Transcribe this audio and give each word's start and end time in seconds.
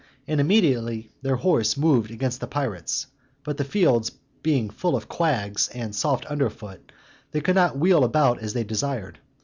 and 0.27 0.41
immediately 0.41 1.11
their 1.21 1.35
horse 1.35 1.77
moved 1.77 2.09
against 2.09 2.39
the 2.39 2.47
pirates: 2.47 3.05
but 3.43 3.57
the 3.57 3.63
fields 3.63 4.09
being 4.41 4.67
full 4.67 4.95
of 4.95 5.07
quags, 5.07 5.69
and 5.75 5.93
soft 5.95 6.25
under 6.27 6.49
foot, 6.49 6.91
they 7.33 7.39
could 7.39 7.53
not 7.53 7.77
wheel 7.77 8.03
about 8.03 8.39
as 8.39 8.53
they 8.53 8.63
desired. 8.63 9.19